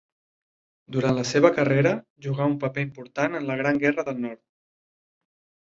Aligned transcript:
Durant 0.95 1.13
la 1.19 1.25
seva 1.31 1.51
carrera, 1.57 1.91
jugà 2.29 2.49
un 2.53 2.57
paper 2.65 2.87
important 2.87 3.39
en 3.43 3.47
la 3.53 3.61
Gran 3.63 3.81
Guerra 3.87 4.09
del 4.11 4.21
Nord. 4.27 4.43